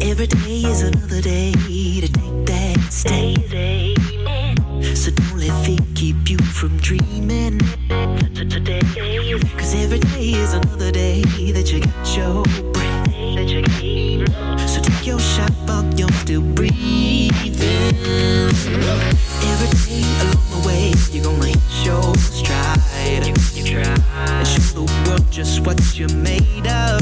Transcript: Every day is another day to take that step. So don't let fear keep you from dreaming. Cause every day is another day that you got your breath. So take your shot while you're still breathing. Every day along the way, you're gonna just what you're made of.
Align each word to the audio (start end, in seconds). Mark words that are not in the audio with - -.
Every 0.00 0.26
day 0.28 0.62
is 0.62 0.82
another 0.82 1.20
day 1.20 1.52
to 1.52 2.08
take 2.08 2.46
that 2.46 2.78
step. 2.90 3.36
So 4.96 5.10
don't 5.10 5.38
let 5.38 5.64
fear 5.64 5.78
keep 5.94 6.30
you 6.30 6.38
from 6.38 6.76
dreaming. 6.78 7.58
Cause 9.58 9.74
every 9.74 9.98
day 9.98 10.34
is 10.34 10.52
another 10.54 10.92
day 10.92 11.22
that 11.52 11.72
you 11.72 11.80
got 11.80 12.16
your 12.16 12.44
breath. 12.72 13.10
So 14.70 14.80
take 14.80 15.06
your 15.06 15.18
shot 15.18 15.50
while 15.66 15.84
you're 15.94 16.12
still 16.12 16.42
breathing. 16.42 17.32
Every 19.50 19.70
day 19.86 20.04
along 20.22 20.48
the 20.50 20.60
way, 20.66 20.92
you're 21.12 21.24
gonna 21.24 21.67
just 25.38 25.60
what 25.64 25.96
you're 25.96 26.12
made 26.14 26.66
of. 26.66 26.98